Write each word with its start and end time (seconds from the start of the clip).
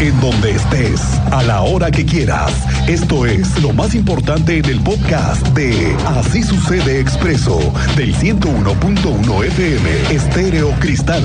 en 0.00 0.18
donde 0.20 0.52
estés, 0.52 1.00
a 1.30 1.42
la 1.42 1.60
hora 1.60 1.90
que 1.90 2.06
quieras. 2.06 2.52
Esto 2.88 3.26
es 3.26 3.60
lo 3.62 3.72
más 3.72 3.94
importante 3.94 4.58
en 4.58 4.64
el 4.64 4.80
podcast 4.80 5.46
de 5.48 5.94
Así 6.06 6.42
sucede 6.42 7.00
expreso 7.00 7.58
del 7.96 8.14
101.1 8.14 9.44
FM 9.44 10.14
Estéreo 10.14 10.70
Cristal. 10.80 11.22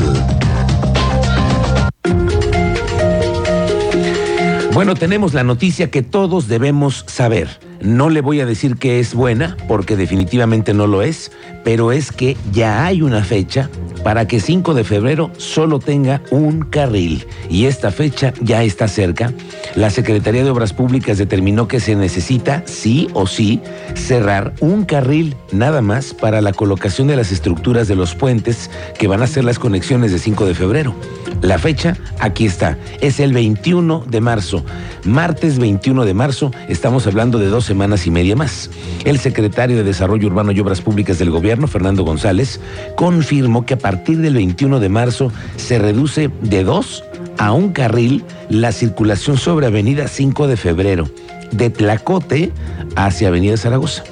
Bueno, 4.73 4.93
tenemos 4.95 5.33
la 5.33 5.43
noticia 5.43 5.89
que 5.89 6.01
todos 6.01 6.49
debemos 6.49 7.05
saber. 7.07 7.47
No 7.81 8.09
le 8.09 8.21
voy 8.21 8.39
a 8.41 8.45
decir 8.45 8.77
que 8.77 8.99
es 8.99 9.13
buena, 9.13 9.57
porque 9.67 9.95
definitivamente 9.95 10.73
no 10.73 10.87
lo 10.87 11.01
es, 11.01 11.31
pero 11.63 11.91
es 11.91 12.11
que 12.11 12.37
ya 12.51 12.85
hay 12.85 13.01
una 13.01 13.23
fecha 13.23 13.69
para 14.03 14.27
que 14.27 14.39
5 14.39 14.75
de 14.75 14.83
febrero 14.83 15.31
solo 15.37 15.79
tenga 15.79 16.21
un 16.29 16.61
carril. 16.61 17.25
Y 17.49 17.65
esta 17.65 17.89
fecha 17.89 18.33
ya 18.39 18.63
está 18.63 18.87
cerca. 18.87 19.33
La 19.75 19.89
Secretaría 19.89 20.43
de 20.43 20.51
Obras 20.51 20.73
Públicas 20.73 21.17
determinó 21.17 21.67
que 21.67 21.79
se 21.79 21.95
necesita, 21.95 22.61
sí 22.65 23.07
o 23.13 23.25
sí, 23.25 23.61
cerrar 23.95 24.53
un 24.59 24.85
carril 24.85 25.35
nada 25.51 25.81
más 25.81 26.13
para 26.13 26.41
la 26.41 26.53
colocación 26.53 27.07
de 27.07 27.15
las 27.15 27.31
estructuras 27.31 27.87
de 27.87 27.95
los 27.95 28.13
puentes 28.13 28.69
que 28.99 29.07
van 29.07 29.23
a 29.23 29.27
ser 29.27 29.43
las 29.43 29.57
conexiones 29.57 30.11
de 30.11 30.19
5 30.19 30.45
de 30.45 30.53
febrero. 30.53 30.93
La 31.41 31.57
fecha, 31.57 31.97
aquí 32.19 32.45
está, 32.45 32.77
es 33.01 33.19
el 33.19 33.33
21 33.33 34.05
de 34.07 34.21
marzo. 34.21 34.63
Martes 35.03 35.59
21 35.59 36.05
de 36.05 36.13
marzo, 36.13 36.51
estamos 36.69 37.07
hablando 37.07 37.39
de 37.39 37.47
dos 37.47 37.65
semanas 37.75 38.07
y 38.07 38.11
media 38.11 38.37
más. 38.37 38.69
El 39.03 39.19
secretario 39.19 39.75
de 39.75 39.83
Desarrollo 39.83 40.27
Urbano 40.27 40.53
y 40.53 40.59
Obras 40.61 40.79
Públicas 40.79 41.19
del 41.19 41.29
Gobierno, 41.29 41.67
Fernando 41.67 42.03
González, 42.05 42.61
confirmó 42.95 43.65
que 43.65 43.73
a 43.73 43.77
partir 43.77 44.19
del 44.19 44.35
21 44.35 44.79
de 44.79 44.87
marzo 44.87 45.29
se 45.57 45.77
reduce 45.77 46.31
de 46.41 46.63
dos 46.63 47.03
a 47.37 47.51
un 47.51 47.73
carril 47.73 48.23
la 48.47 48.71
circulación 48.71 49.37
sobre 49.37 49.67
Avenida 49.67 50.07
5 50.07 50.47
de 50.47 50.55
Febrero, 50.55 51.09
de 51.51 51.69
Tlacote 51.69 52.53
hacia 52.95 53.27
Avenida 53.27 53.57
Zaragoza. 53.57 54.05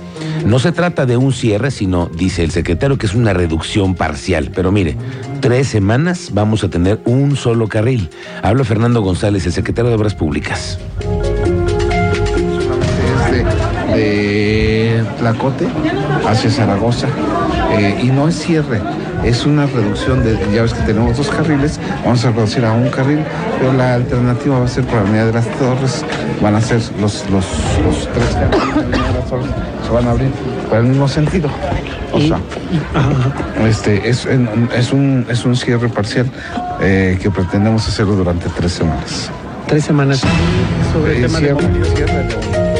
No 0.45 0.59
se 0.59 0.73
trata 0.73 1.05
de 1.05 1.15
un 1.15 1.31
cierre, 1.31 1.71
sino, 1.71 2.07
dice 2.07 2.43
el 2.43 2.51
secretario, 2.51 2.97
que 2.97 3.05
es 3.05 3.15
una 3.15 3.31
reducción 3.31 3.95
parcial. 3.95 4.51
Pero 4.53 4.73
mire, 4.73 4.97
tres 5.39 5.69
semanas 5.69 6.31
vamos 6.33 6.65
a 6.65 6.69
tener 6.69 6.99
un 7.05 7.37
solo 7.37 7.69
carril. 7.69 8.09
Habla 8.41 8.65
Fernando 8.65 9.01
González, 9.01 9.45
el 9.45 9.53
secretario 9.53 9.89
de 9.89 9.95
Obras 9.95 10.15
Públicas. 10.15 10.79
De, 13.93 14.03
de 14.03 15.03
Tlacote 15.19 15.67
hacia 16.27 16.49
Zaragoza. 16.49 17.07
Eh, 17.77 18.01
y 18.03 18.07
no 18.07 18.27
es 18.27 18.35
cierre, 18.35 18.79
es 19.23 19.45
una 19.45 19.65
reducción 19.65 20.23
de, 20.23 20.37
ya 20.53 20.61
ves 20.61 20.73
que 20.73 20.81
tenemos 20.83 21.17
dos 21.17 21.27
carriles, 21.29 21.79
vamos 22.05 22.23
a 22.25 22.31
reducir 22.31 22.63
a 22.65 22.71
un 22.71 22.89
carril, 22.89 23.19
pero 23.59 23.73
la 23.73 23.95
alternativa 23.95 24.59
va 24.59 24.65
a 24.65 24.67
ser 24.67 24.83
por 24.83 24.95
la 24.95 25.01
Avenida 25.01 25.25
de 25.25 25.33
las 25.33 25.47
Torres, 25.57 26.05
van 26.41 26.55
a 26.55 26.61
ser 26.61 26.81
los, 27.01 27.23
los, 27.31 27.45
los 27.83 28.09
tres 28.13 28.27
carriles 28.35 28.75
de 28.91 28.97
la 28.97 29.07
de 29.07 29.13
las 29.13 29.25
Torres, 29.29 29.47
se 29.85 29.91
van 29.91 30.07
a 30.07 30.11
abrir 30.11 30.29
por 30.69 30.77
el 30.77 30.83
mismo 30.85 31.07
sentido. 31.07 31.49
O 32.11 32.19
sea, 32.19 32.37
este, 33.67 34.07
es, 34.07 34.27
es, 34.75 34.93
un, 34.93 35.25
es 35.29 35.45
un 35.45 35.55
cierre 35.55 35.89
parcial 35.89 36.29
eh, 36.79 37.17
que 37.19 37.31
pretendemos 37.31 37.87
hacerlo 37.87 38.13
durante 38.15 38.47
tres 38.49 38.71
semanas. 38.73 39.31
Tres 39.67 39.85
semanas 39.85 40.21
sobre 40.93 41.15
el 41.15 41.21
tema 41.25 41.39
de 41.39 41.45
cierre- 41.47 41.67
movilidad. 41.67 41.95
cierre 41.95 42.23
de- 42.27 42.72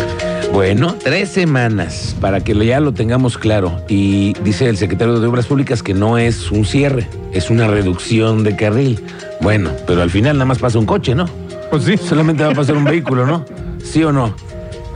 Bueno, 0.54 0.96
tres 1.04 1.30
semanas 1.30 2.16
para 2.22 2.42
que 2.42 2.54
ya 2.64 2.80
lo 2.80 2.94
tengamos 2.94 3.40
claro. 3.40 3.82
Y 3.88 4.34
dice 4.44 4.70
el 4.70 4.78
secretario 4.78 5.20
de 5.20 5.26
Obras 5.26 5.48
Públicas 5.48 5.82
que 5.82 5.96
no 5.96 6.20
es 6.20 6.52
un 6.52 6.64
cierre, 6.64 7.10
es 7.32 7.50
una 7.50 7.66
reducción 7.66 8.44
de 8.44 8.56
carril. 8.56 9.04
Bueno, 9.42 9.72
pero 9.88 10.04
al 10.04 10.12
final 10.12 10.36
nada 10.38 10.46
más 10.46 10.60
pasa 10.60 10.78
un 10.78 10.86
coche, 10.86 11.16
¿no? 11.16 11.26
Pues 11.72 11.86
sí. 11.86 11.98
Solamente 11.98 12.44
va 12.44 12.52
a 12.52 12.54
pasar 12.54 12.78
un 12.78 12.84
vehículo, 12.84 13.26
¿no? 13.26 13.44
¿Sí 13.84 14.04
o 14.04 14.12
no? 14.14 14.36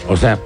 O 0.08 0.16
sea, 0.16 0.38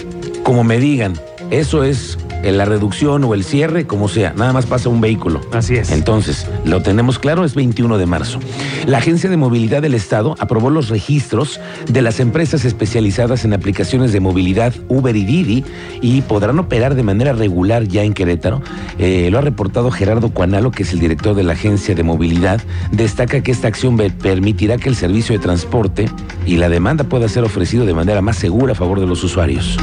como 0.44 0.64
me 0.64 0.80
digan, 0.80 1.20
eso 1.50 1.84
es 1.84 2.18
eh, 2.44 2.52
la 2.52 2.66
reducción 2.66 3.24
o 3.24 3.34
el 3.34 3.44
cierre, 3.44 3.86
como 3.86 4.08
sea, 4.08 4.34
nada 4.36 4.54
más 4.54 4.66
pasa 4.66 4.90
un 4.90 5.02
vehículo. 5.02 5.42
Así 5.52 5.76
es. 5.76 5.92
Entonces, 5.92 6.48
lo 6.66 6.82
tenemos 6.82 7.20
claro, 7.20 7.46
es 7.46 7.56
21 7.56 7.98
de 7.98 8.06
marzo. 8.06 8.40
La 8.86 8.98
Agencia 8.98 9.30
de 9.30 9.38
Movilidad 9.38 9.82
del 9.82 9.94
Estado 9.94 10.36
aprobó 10.40 10.70
los 10.70 10.90
registros 10.90 11.60
de 11.88 12.02
las 12.02 12.20
empresas 12.20 12.66
especializadas 12.66 13.46
en 13.46 13.54
aplicaciones 13.54 14.12
de 14.12 14.20
movilidad 14.20 14.74
Uber 14.88 15.16
y 15.16 15.26
Didi 15.26 15.66
y 16.02 16.22
podrán 16.22 16.60
operar 16.60 16.96
de 16.96 17.04
manera 17.04 17.34
regular 17.34 17.88
ya 17.88 18.04
en 18.04 18.14
Querétaro. 18.14 18.62
Eh, 18.98 19.30
lo 19.32 19.38
ha 19.38 19.42
reportado 19.42 19.92
Gerardo 19.92 20.32
Cuanalo, 20.32 20.72
que 20.72 20.84
es 20.84 20.94
el 20.94 21.00
director 21.00 21.36
de 21.36 21.44
la 21.44 21.54
Agencia 21.54 21.96
de 21.96 22.04
Movilidad. 22.04 22.62
Destaca 22.92 23.42
que 23.42 23.52
esta 23.52 23.68
acción 23.68 23.98
permitirá 23.98 24.78
que 24.78 24.90
el 24.90 24.96
servicio 24.96 25.38
de 25.38 25.44
transporte 25.44 26.10
y 26.46 26.58
la 26.58 26.70
demanda 26.70 27.04
pueda 27.04 27.28
ser 27.28 27.44
ofrecido 27.44 27.86
de 27.86 27.94
manera 27.94 28.22
más 28.22 28.38
segura 28.38 28.74
a 28.74 28.76
favor 28.76 29.00
de 29.00 29.08
los 29.08 29.24
usuarios. 29.24 29.78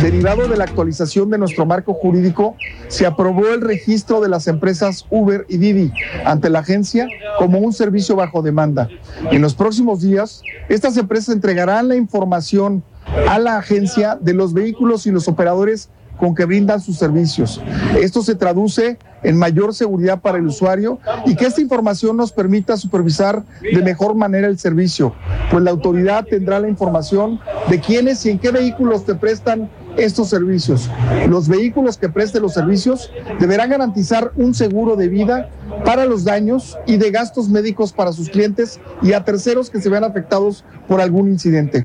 Derivado 0.00 0.46
de 0.46 0.56
la 0.56 0.64
actualización 0.64 1.28
de 1.30 1.38
nuestro 1.38 1.66
marco 1.66 1.92
jurídico, 1.92 2.56
se 2.86 3.04
aprobó 3.04 3.48
el 3.48 3.60
registro 3.60 4.20
de 4.20 4.28
las 4.28 4.46
empresas 4.46 5.06
Uber 5.10 5.44
y 5.48 5.56
Didi 5.58 5.92
ante 6.24 6.50
la 6.50 6.60
agencia 6.60 7.08
como 7.36 7.58
un 7.58 7.72
servicio 7.72 8.14
bajo 8.14 8.42
demanda. 8.42 8.88
En 9.32 9.42
los 9.42 9.54
próximos 9.54 10.00
días, 10.00 10.42
estas 10.68 10.96
empresas 10.96 11.34
entregarán 11.34 11.88
la 11.88 11.96
información 11.96 12.84
a 13.28 13.40
la 13.40 13.58
agencia 13.58 14.16
de 14.20 14.34
los 14.34 14.54
vehículos 14.54 15.06
y 15.06 15.10
los 15.10 15.26
operadores 15.26 15.88
con 16.22 16.36
que 16.36 16.44
brindan 16.44 16.80
sus 16.80 16.98
servicios. 16.98 17.60
Esto 18.00 18.22
se 18.22 18.36
traduce 18.36 18.96
en 19.24 19.36
mayor 19.36 19.74
seguridad 19.74 20.20
para 20.20 20.38
el 20.38 20.46
usuario 20.46 21.00
y 21.26 21.34
que 21.34 21.46
esta 21.46 21.60
información 21.60 22.16
nos 22.16 22.30
permita 22.30 22.76
supervisar 22.76 23.42
de 23.60 23.82
mejor 23.82 24.14
manera 24.14 24.46
el 24.46 24.56
servicio, 24.56 25.16
pues 25.50 25.64
la 25.64 25.72
autoridad 25.72 26.24
tendrá 26.24 26.60
la 26.60 26.68
información 26.68 27.40
de 27.68 27.80
quiénes 27.80 28.24
y 28.24 28.30
en 28.30 28.38
qué 28.38 28.52
vehículos 28.52 29.04
te 29.04 29.16
prestan 29.16 29.68
estos 29.96 30.28
servicios. 30.28 30.88
Los 31.28 31.48
vehículos 31.48 31.98
que 31.98 32.08
presten 32.08 32.42
los 32.42 32.54
servicios 32.54 33.10
deberán 33.40 33.70
garantizar 33.70 34.30
un 34.36 34.54
seguro 34.54 34.94
de 34.94 35.08
vida 35.08 35.50
para 35.84 36.04
los 36.04 36.22
daños 36.22 36.78
y 36.86 36.98
de 36.98 37.10
gastos 37.10 37.48
médicos 37.48 37.92
para 37.92 38.12
sus 38.12 38.28
clientes 38.28 38.78
y 39.02 39.12
a 39.12 39.24
terceros 39.24 39.70
que 39.70 39.80
se 39.80 39.88
vean 39.88 40.04
afectados 40.04 40.64
por 40.86 41.00
algún 41.00 41.26
incidente. 41.26 41.82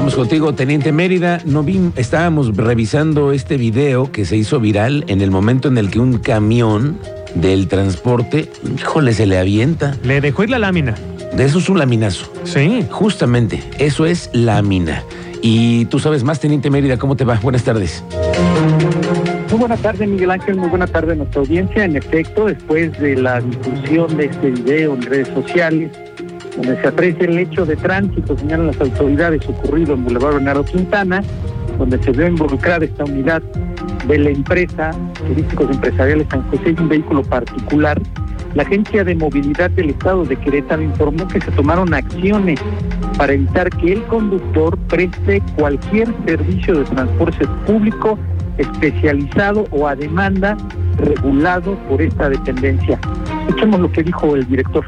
Vamos 0.00 0.14
contigo, 0.14 0.54
Teniente 0.54 0.92
Mérida. 0.92 1.42
No 1.44 1.62
vi, 1.62 1.78
estábamos 1.94 2.56
revisando 2.56 3.32
este 3.32 3.58
video 3.58 4.10
que 4.10 4.24
se 4.24 4.34
hizo 4.34 4.58
viral 4.58 5.04
en 5.08 5.20
el 5.20 5.30
momento 5.30 5.68
en 5.68 5.76
el 5.76 5.90
que 5.90 6.00
un 6.00 6.16
camión 6.16 6.98
del 7.34 7.68
transporte, 7.68 8.50
híjole, 8.78 9.12
se 9.12 9.26
le 9.26 9.36
avienta. 9.36 9.98
Le 10.02 10.22
dejó 10.22 10.44
ir 10.44 10.48
la 10.48 10.58
lámina. 10.58 10.94
De 11.34 11.44
eso 11.44 11.58
es 11.58 11.68
un 11.68 11.78
laminazo. 11.78 12.32
Sí. 12.44 12.82
Justamente, 12.88 13.62
eso 13.78 14.06
es 14.06 14.30
lámina. 14.32 15.04
Y 15.42 15.84
tú 15.84 15.98
sabes 15.98 16.24
más, 16.24 16.40
Teniente 16.40 16.70
Mérida, 16.70 16.96
¿cómo 16.96 17.14
te 17.14 17.26
va? 17.26 17.38
Buenas 17.42 17.64
tardes. 17.64 18.02
Muy 19.50 19.58
buena 19.58 19.76
tarde, 19.76 20.06
Miguel 20.06 20.30
Ángel. 20.30 20.56
Muy 20.56 20.70
buena 20.70 20.86
tarde 20.86 21.12
a 21.12 21.16
nuestra 21.16 21.42
audiencia. 21.42 21.84
En 21.84 21.96
efecto, 21.96 22.46
después 22.46 22.98
de 22.98 23.16
la 23.16 23.42
difusión 23.42 24.16
de 24.16 24.24
este 24.24 24.50
video 24.50 24.94
en 24.94 25.02
redes 25.02 25.28
sociales, 25.28 25.90
donde 26.56 26.80
se 26.80 26.88
aprecia 26.88 27.26
el 27.26 27.38
hecho 27.38 27.64
de 27.64 27.76
tránsito, 27.76 28.36
señalan 28.36 28.68
las 28.68 28.80
autoridades, 28.80 29.46
ocurrido 29.48 29.94
en 29.94 30.04
Boulevard 30.04 30.34
Bernardo 30.34 30.64
Quintana, 30.64 31.22
donde 31.78 32.02
se 32.02 32.10
ve 32.10 32.28
involucrada 32.28 32.84
esta 32.84 33.04
unidad 33.04 33.42
de 34.06 34.18
la 34.18 34.30
empresa 34.30 34.90
Turísticos 35.26 35.70
Empresariales 35.70 36.26
San 36.30 36.42
José 36.50 36.74
y 36.76 36.80
un 36.80 36.88
vehículo 36.88 37.22
particular, 37.22 38.00
la 38.54 38.64
Agencia 38.64 39.04
de 39.04 39.14
Movilidad 39.14 39.70
del 39.70 39.90
Estado 39.90 40.24
de 40.24 40.36
Querétaro 40.36 40.82
informó 40.82 41.28
que 41.28 41.40
se 41.40 41.52
tomaron 41.52 41.94
acciones 41.94 42.58
para 43.16 43.32
evitar 43.32 43.70
que 43.70 43.92
el 43.92 44.02
conductor 44.04 44.76
preste 44.88 45.40
cualquier 45.56 46.08
servicio 46.26 46.78
de 46.78 46.84
transporte 46.86 47.46
público 47.66 48.18
especializado 48.58 49.66
o 49.70 49.86
a 49.86 49.94
demanda 49.94 50.56
regulado 50.98 51.78
por 51.88 52.02
esta 52.02 52.28
dependencia. 52.28 52.98
Escuchemos 53.46 53.80
lo 53.80 53.92
que 53.92 54.02
dijo 54.02 54.34
el 54.34 54.46
director. 54.48 54.84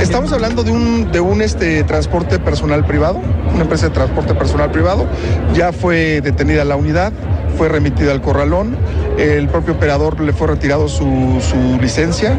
Estamos 0.00 0.32
hablando 0.32 0.62
de 0.62 0.70
un, 0.70 1.10
de 1.10 1.20
un 1.20 1.42
este, 1.42 1.82
transporte 1.82 2.38
personal 2.38 2.86
privado, 2.86 3.20
una 3.52 3.62
empresa 3.62 3.88
de 3.88 3.94
transporte 3.94 4.32
personal 4.32 4.70
privado. 4.70 5.06
Ya 5.54 5.72
fue 5.72 6.20
detenida 6.20 6.64
la 6.64 6.76
unidad, 6.76 7.12
fue 7.56 7.68
remitida 7.68 8.12
al 8.12 8.22
corralón. 8.22 8.76
El 9.18 9.48
propio 9.48 9.74
operador 9.74 10.20
le 10.20 10.32
fue 10.32 10.46
retirado 10.46 10.88
su, 10.88 11.40
su 11.40 11.80
licencia 11.80 12.38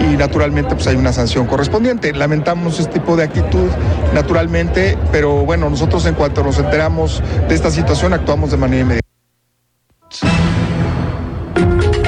y 0.00 0.16
naturalmente 0.16 0.74
pues 0.74 0.88
hay 0.88 0.96
una 0.96 1.12
sanción 1.12 1.46
correspondiente. 1.46 2.12
Lamentamos 2.12 2.80
este 2.80 2.98
tipo 2.98 3.16
de 3.16 3.22
actitud 3.24 3.68
naturalmente, 4.12 4.98
pero 5.12 5.44
bueno, 5.44 5.70
nosotros 5.70 6.04
en 6.06 6.14
cuanto 6.14 6.42
nos 6.42 6.58
enteramos 6.58 7.22
de 7.48 7.54
esta 7.54 7.70
situación 7.70 8.14
actuamos 8.14 8.50
de 8.50 8.56
manera 8.56 8.82
inmediata. 8.82 9.06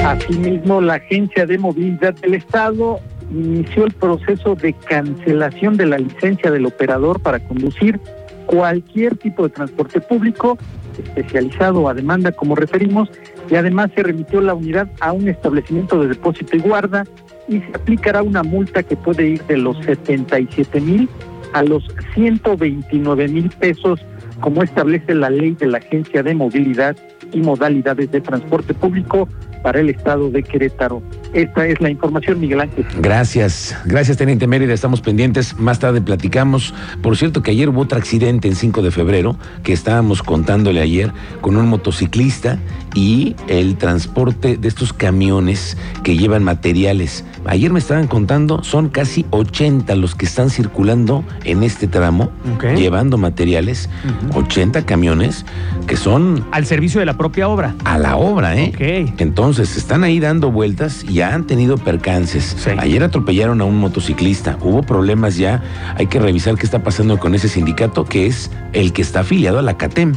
Asimismo, 0.05 0.81
la 0.81 0.95
Agencia 0.95 1.45
de 1.45 1.57
Movilidad 1.57 2.15
del 2.15 2.33
Estado 2.33 2.99
inició 3.31 3.85
el 3.85 3.93
proceso 3.93 4.55
de 4.55 4.73
cancelación 4.73 5.77
de 5.77 5.85
la 5.85 5.97
licencia 5.97 6.51
del 6.51 6.65
operador 6.65 7.21
para 7.21 7.39
conducir 7.39 7.99
cualquier 8.45 9.15
tipo 9.17 9.43
de 9.43 9.49
transporte 9.49 10.01
público 10.01 10.57
especializado 10.97 11.87
a 11.87 11.93
demanda, 11.93 12.31
como 12.31 12.55
referimos, 12.55 13.09
y 13.49 13.55
además 13.55 13.91
se 13.95 14.03
remitió 14.03 14.41
la 14.41 14.53
unidad 14.53 14.89
a 14.99 15.11
un 15.13 15.27
establecimiento 15.27 15.99
de 16.01 16.09
depósito 16.09 16.57
y 16.57 16.59
guarda 16.59 17.05
y 17.47 17.59
se 17.59 17.71
aplicará 17.73 18.21
una 18.21 18.43
multa 18.43 18.83
que 18.83 18.95
puede 18.95 19.27
ir 19.27 19.43
de 19.43 19.57
los 19.57 19.77
77 19.85 20.81
mil 20.81 21.09
a 21.53 21.63
los 21.63 21.83
129 22.13 23.27
mil 23.27 23.49
pesos, 23.49 23.99
como 24.39 24.61
establece 24.61 25.15
la 25.15 25.29
ley 25.29 25.51
de 25.51 25.67
la 25.67 25.79
Agencia 25.79 26.21
de 26.21 26.35
Movilidad 26.35 26.95
y 27.31 27.41
Modalidades 27.41 28.11
de 28.11 28.21
Transporte 28.21 28.73
Público 28.73 29.27
para 29.61 29.79
el 29.79 29.89
estado 29.89 30.29
de 30.29 30.43
Querétaro. 30.43 31.01
Esta 31.33 31.67
es 31.67 31.79
la 31.79 31.89
información, 31.89 32.39
Miguel 32.39 32.61
Ángel. 32.61 32.85
Gracias, 33.01 33.75
gracias 33.85 34.17
Teniente 34.17 34.47
Mérida, 34.47 34.73
estamos 34.73 35.01
pendientes, 35.01 35.57
más 35.59 35.77
tarde 35.79 36.01
platicamos. 36.01 36.73
Por 37.03 37.17
cierto 37.17 37.43
que 37.43 37.51
ayer 37.51 37.69
hubo 37.69 37.81
otro 37.81 37.97
accidente 37.97 38.47
en 38.47 38.55
5 38.55 38.81
de 38.81 38.91
febrero, 38.91 39.35
que 39.63 39.73
estábamos 39.73 40.23
contándole 40.23 40.81
ayer, 40.81 41.11
con 41.41 41.55
un 41.57 41.67
motociclista 41.67 42.57
y 42.95 43.35
el 43.47 43.75
transporte 43.77 44.57
de 44.57 44.67
estos 44.67 44.93
camiones 44.93 45.77
que 46.03 46.17
llevan 46.17 46.43
materiales. 46.43 47.23
Ayer 47.45 47.71
me 47.71 47.79
estaban 47.79 48.07
contando, 48.07 48.63
son 48.63 48.89
casi 48.89 49.25
80 49.29 49.95
los 49.95 50.15
que 50.15 50.25
están 50.25 50.49
circulando 50.49 51.23
en 51.43 51.61
este 51.63 51.87
tramo, 51.87 52.31
llevando 52.75 53.17
materiales, 53.19 53.89
80 54.33 54.85
camiones 54.85 55.45
que 55.85 55.95
son 55.97 56.45
Al 56.51 56.65
servicio 56.65 56.99
de 56.99 57.05
la 57.05 57.17
propia 57.17 57.47
obra. 57.47 57.75
a 57.85 57.97
la 57.97 58.15
obra, 58.15 58.55
¿eh? 58.57 58.71
Ok. 58.73 59.19
Entonces, 59.19 59.48
están 59.57 60.03
ahí 60.03 60.19
dando 60.19 60.51
vueltas 60.51 61.03
y 61.03 61.21
han 61.21 61.47
tenido 61.47 61.77
percances. 61.77 62.55
Sí. 62.59 62.71
Ayer 62.77 63.03
atropellaron 63.03 63.61
a 63.61 63.63
un 63.63 63.77
motociclista, 63.77 64.57
hubo 64.61 64.83
problemas 64.83 65.37
ya, 65.37 65.63
hay 65.95 66.05
que 66.05 66.19
revisar 66.19 66.55
qué 66.55 66.65
está 66.65 66.83
pasando 66.83 67.17
con 67.17 67.33
ese 67.33 67.49
sindicato 67.49 68.05
que 68.05 68.27
es 68.27 68.51
el 68.73 68.93
que 68.93 69.01
está 69.01 69.21
afiliado 69.21 69.57
a 69.57 69.61
la 69.63 69.77
CATEM. 69.77 70.13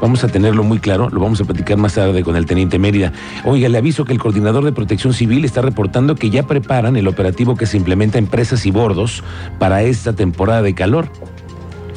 Vamos 0.00 0.24
a 0.24 0.28
tenerlo 0.28 0.64
muy 0.64 0.80
claro, 0.80 1.08
lo 1.10 1.20
vamos 1.20 1.40
a 1.40 1.44
platicar 1.44 1.76
más 1.76 1.94
tarde 1.94 2.24
con 2.24 2.34
el 2.34 2.46
teniente 2.46 2.80
Mérida. 2.80 3.12
Oiga, 3.44 3.68
le 3.68 3.78
aviso 3.78 4.04
que 4.04 4.12
el 4.12 4.18
coordinador 4.18 4.64
de 4.64 4.72
protección 4.72 5.12
civil 5.12 5.44
está 5.44 5.62
reportando 5.62 6.16
que 6.16 6.30
ya 6.30 6.44
preparan 6.44 6.96
el 6.96 7.06
operativo 7.06 7.54
que 7.54 7.66
se 7.66 7.76
implementa 7.76 8.18
en 8.18 8.26
presas 8.26 8.66
y 8.66 8.72
bordos 8.72 9.22
para 9.60 9.82
esta 9.82 10.12
temporada 10.12 10.62
de 10.62 10.74
calor. 10.74 11.08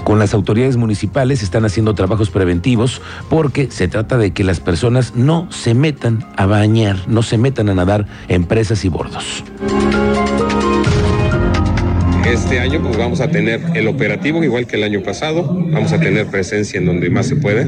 Con 0.05 0.19
las 0.19 0.35
autoridades 0.35 0.77
municipales 0.77 1.41
están 1.41 1.65
haciendo 1.65 1.95
trabajos 1.95 2.29
preventivos 2.29 3.01
porque 3.27 3.71
se 3.71 3.87
trata 3.87 4.19
de 4.19 4.33
que 4.33 4.43
las 4.43 4.59
personas 4.59 5.15
no 5.15 5.51
se 5.51 5.73
metan 5.73 6.23
a 6.37 6.45
bañar, 6.45 7.07
no 7.07 7.23
se 7.23 7.39
metan 7.39 7.69
a 7.69 7.73
nadar 7.73 8.05
en 8.27 8.43
presas 8.43 8.85
y 8.85 8.89
bordos. 8.89 9.43
Este 12.23 12.59
año 12.59 12.83
pues 12.83 12.97
vamos 12.97 13.19
a 13.19 13.29
tener 13.29 13.61
el 13.73 13.87
operativo 13.87 14.43
igual 14.43 14.67
que 14.67 14.75
el 14.75 14.83
año 14.83 15.01
pasado, 15.01 15.43
vamos 15.71 15.91
a 15.91 15.99
tener 15.99 16.27
presencia 16.27 16.77
en 16.77 16.85
donde 16.85 17.09
más 17.09 17.25
se 17.25 17.37
puede. 17.37 17.65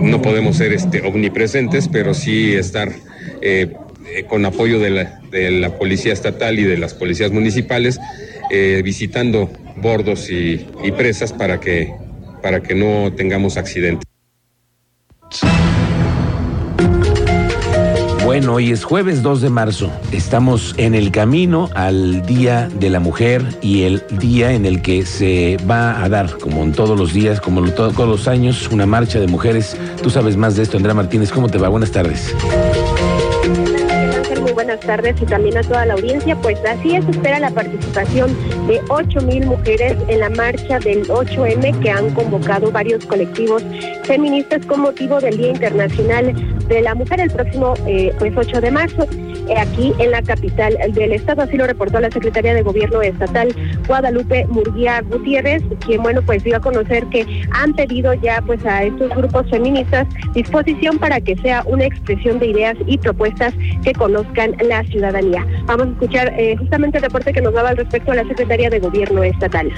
No 0.00 0.22
podemos 0.22 0.58
ser 0.58 0.72
este, 0.72 1.00
omnipresentes, 1.00 1.88
pero 1.88 2.14
sí 2.14 2.52
estar 2.52 2.92
eh, 3.40 3.72
eh, 4.14 4.24
con 4.28 4.44
apoyo 4.44 4.78
de 4.78 4.90
la, 4.90 5.70
Policía 5.76 6.12
Estatal 6.12 6.60
y 6.60 6.62
de 6.62 6.78
las 6.78 6.94
policías 6.94 7.32
municipales, 7.32 7.98
eh, 8.52 8.80
visitando 8.84 9.50
bordos 9.76 10.30
y, 10.30 10.66
presas 10.96 11.32
para 11.32 11.58
que, 11.60 11.92
para 12.42 12.62
que 12.62 12.74
no 12.74 13.12
tengamos 13.14 13.56
accidentes. 13.56 14.02
Bueno, 18.24 18.54
hoy 18.54 18.70
es 18.70 18.84
jueves 18.84 19.22
2 19.22 19.42
de 19.42 19.50
marzo. 19.50 19.90
Estamos 20.12 20.74
en 20.78 20.94
el 20.94 21.10
camino 21.10 21.68
al 21.74 22.24
Día 22.24 22.68
de 22.78 22.88
la 22.88 22.98
Mujer 23.00 23.42
y 23.60 23.82
el 23.82 24.02
día 24.18 24.52
en 24.52 24.64
el 24.64 24.80
que 24.80 25.04
se 25.04 25.58
va 25.70 26.02
a 26.02 26.08
dar, 26.08 26.38
como 26.38 26.62
en 26.62 26.72
todos 26.72 26.98
los 26.98 27.12
días, 27.12 27.40
como 27.40 27.60
lo- 27.60 27.72
todos 27.72 28.08
los 28.08 28.28
años, 28.28 28.68
una 28.70 28.86
marcha 28.86 29.18
de 29.20 29.26
mujeres. 29.26 29.76
Tú 30.02 30.08
sabes 30.08 30.36
más 30.36 30.56
de 30.56 30.62
esto, 30.62 30.76
Andrea 30.78 30.94
Martínez. 30.94 31.30
¿Cómo 31.30 31.48
te 31.48 31.58
va? 31.58 31.68
Buenas 31.68 31.90
tardes. 31.90 32.34
Tardes 34.82 35.14
y 35.20 35.26
también 35.26 35.56
a 35.56 35.62
toda 35.62 35.86
la 35.86 35.94
audiencia. 35.94 36.36
Pues 36.36 36.58
así 36.68 36.96
es, 36.96 37.06
espera 37.08 37.38
la 37.40 37.50
participación 37.50 38.36
de 38.66 38.80
8 38.88 39.20
mil 39.22 39.46
mujeres 39.46 39.96
en 40.08 40.20
la 40.20 40.30
marcha 40.30 40.78
del 40.78 41.06
8M 41.08 41.80
que 41.80 41.90
han 41.90 42.10
convocado 42.14 42.70
varios 42.70 43.04
colectivos 43.06 43.62
feministas 44.04 44.64
con 44.66 44.80
motivo 44.80 45.20
del 45.20 45.36
Día 45.36 45.48
Internacional 45.48 46.34
de 46.68 46.80
la 46.82 46.94
Mujer 46.94 47.20
el 47.20 47.30
próximo 47.30 47.74
eh, 47.86 48.12
pues 48.18 48.32
8 48.36 48.60
de 48.60 48.70
marzo. 48.70 49.06
eh, 49.48 49.54
Aquí 49.58 49.92
en 49.98 50.10
la 50.10 50.22
capital 50.22 50.76
del 50.92 51.12
estado, 51.12 51.42
así 51.42 51.56
lo 51.56 51.66
reportó 51.66 52.00
la 52.00 52.10
secretaria 52.10 52.54
de 52.54 52.62
Gobierno 52.62 53.02
Estatal, 53.02 53.48
Guadalupe 53.86 54.46
Murguía 54.48 55.02
Gutiérrez, 55.02 55.62
quien, 55.84 56.02
bueno, 56.02 56.22
pues 56.22 56.44
dio 56.44 56.56
a 56.56 56.60
conocer 56.60 57.06
que 57.06 57.44
han 57.50 57.72
pedido 57.74 58.14
ya, 58.14 58.42
pues, 58.42 58.64
a 58.64 58.84
estos 58.84 59.10
grupos 59.10 59.48
feministas 59.50 60.06
disposición 60.34 60.98
para 60.98 61.20
que 61.20 61.36
sea 61.36 61.62
una 61.66 61.84
expresión 61.84 62.38
de 62.38 62.46
ideas 62.46 62.76
y 62.86 62.98
propuestas 62.98 63.54
que 63.84 63.92
conozcan 63.92 64.56
la 64.62 64.82
ciudadanía. 64.84 65.46
Vamos 65.66 65.88
a 65.88 65.90
escuchar 65.90 66.34
eh, 66.38 66.56
justamente 66.56 66.98
el 66.98 67.04
reporte 67.04 67.32
que 67.32 67.40
nos 67.40 67.54
daba 67.54 67.70
al 67.70 67.76
respecto 67.76 68.12
a 68.12 68.14
la 68.16 68.24
secretaria 68.24 68.70
de 68.70 68.80
Gobierno 68.80 69.22
Estatal. 69.22 69.70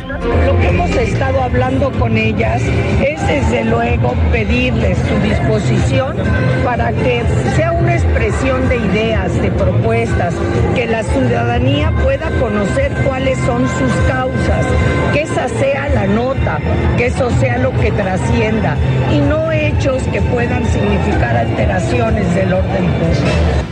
Lo 0.47 0.59
que 0.61 0.69
hemos 0.69 0.91
estado 0.97 1.43
hablando 1.43 1.91
con 1.93 2.17
ellas 2.17 2.63
es 3.03 3.27
desde 3.27 3.65
luego 3.65 4.15
pedirles 4.33 4.99
su 4.99 5.19
disposición 5.21 6.17
para 6.65 6.93
que 6.93 7.23
sea 7.57 7.73
una 7.73 7.95
expresión 7.95 8.69
de 8.69 8.77
ideas, 8.77 9.41
de 9.41 9.51
propuestas, 9.51 10.35
que 10.75 10.87
la 10.87 11.03
ciudadanía 11.03 11.93
pueda 12.03 12.31
conocer 12.41 12.93
cuáles 13.07 13.39
son 13.41 13.67
sus 13.69 13.93
causas, 14.09 14.67
que 15.13 15.23
esa 15.23 15.49
sea 15.49 15.89
la 15.89 16.07
nota, 16.07 16.59
que 16.97 17.07
eso 17.07 17.31
sea 17.41 17.59
lo 17.59 17.73
que 17.81 17.91
trascienda 17.93 18.77
y 19.13 19.19
no 19.19 19.51
hechos 19.53 20.03
que 20.13 20.21
puedan 20.23 20.65
significar 20.67 21.37
alteraciones 21.37 22.35
del 22.35 22.53
orden. 22.53 23.64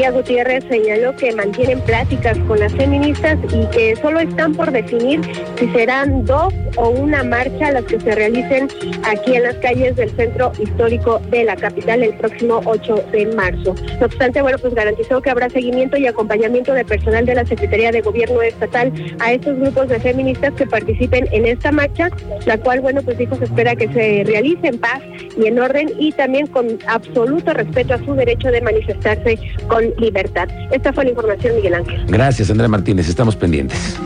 Murguía 0.00 0.18
Gutiérrez 0.18 0.64
señaló 0.70 1.14
que 1.14 1.30
mantienen 1.32 1.78
pláticas 1.82 2.38
con 2.48 2.58
las 2.58 2.72
feministas 2.72 3.38
y 3.52 3.66
que 3.66 3.94
solo 3.96 4.20
están 4.20 4.54
por 4.54 4.72
definir 4.72 5.20
si 5.58 5.68
serán 5.72 6.24
dos 6.24 6.54
o 6.76 6.88
una 6.88 7.22
marcha 7.22 7.70
las 7.70 7.84
que 7.84 8.00
se 8.00 8.14
realicen 8.14 8.68
aquí 9.02 9.34
en 9.34 9.42
las 9.42 9.56
calles 9.56 9.96
del 9.96 10.08
centro 10.16 10.52
histórico 10.58 11.20
de 11.30 11.44
la 11.44 11.54
capital 11.54 12.02
el 12.02 12.14
próximo 12.14 12.62
8 12.64 13.04
de 13.12 13.26
marzo. 13.34 13.74
No 13.98 14.06
obstante, 14.06 14.40
bueno, 14.40 14.56
pues 14.56 14.74
garantizó 14.74 15.20
que 15.20 15.28
habrá 15.28 15.50
seguimiento 15.50 15.98
y 15.98 16.06
acompañamiento 16.06 16.72
de 16.72 16.84
personal 16.86 17.26
de 17.26 17.34
la 17.34 17.44
Secretaría 17.44 17.92
de 17.92 18.00
Gobierno 18.00 18.40
Estatal 18.40 18.92
a 19.18 19.34
estos 19.34 19.58
grupos 19.58 19.88
de 19.88 20.00
feministas 20.00 20.54
que 20.54 20.64
participen 20.64 21.28
en 21.32 21.44
esta 21.44 21.72
marcha, 21.72 22.08
la 22.46 22.56
cual, 22.56 22.80
bueno, 22.80 23.02
pues 23.02 23.18
dijo 23.18 23.36
se 23.36 23.44
espera 23.44 23.76
que 23.76 23.88
se 23.92 24.24
realice 24.24 24.68
en 24.68 24.78
paz 24.78 25.02
y 25.36 25.46
en 25.46 25.58
orden 25.58 25.92
y 25.98 26.12
también 26.12 26.46
con 26.46 26.78
absoluto 26.86 27.52
respeto 27.52 27.94
a 27.94 27.98
su 27.98 28.14
derecho 28.14 28.50
de 28.50 28.62
manifestarse 28.62 29.38
con 29.68 29.89
libertad. 29.98 30.48
Esta 30.70 30.92
fue 30.92 31.04
la 31.04 31.10
información, 31.10 31.56
Miguel 31.56 31.74
Ángel. 31.74 32.04
Gracias, 32.06 32.50
Andrea 32.50 32.68
Martínez. 32.68 33.08
Estamos 33.08 33.36
pendientes. 33.36 33.98